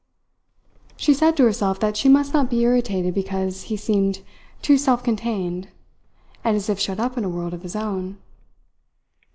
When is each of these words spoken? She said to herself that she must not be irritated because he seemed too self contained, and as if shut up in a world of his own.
She 0.97 1.13
said 1.13 1.37
to 1.37 1.43
herself 1.43 1.79
that 1.79 1.95
she 1.95 2.09
must 2.09 2.33
not 2.33 2.49
be 2.49 2.61
irritated 2.61 3.13
because 3.13 3.65
he 3.69 3.77
seemed 3.77 4.23
too 4.63 4.75
self 4.75 5.03
contained, 5.03 5.67
and 6.43 6.55
as 6.57 6.69
if 6.69 6.79
shut 6.79 6.99
up 6.99 7.19
in 7.19 7.23
a 7.23 7.29
world 7.29 7.53
of 7.53 7.61
his 7.61 7.75
own. 7.75 8.17